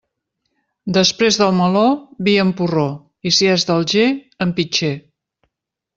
Després 0.97 1.37
del 1.41 1.51
meló, 1.57 1.83
vi 2.29 2.35
en 2.45 2.55
porró, 2.61 2.87
i 3.33 3.37
si 3.41 3.53
és 3.57 3.67
d'Alger, 3.71 4.07
en 4.47 4.59
pitxer. 4.61 4.95